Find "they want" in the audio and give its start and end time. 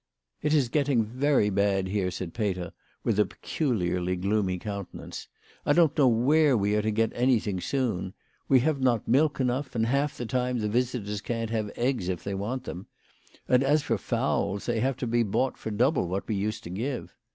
12.23-12.63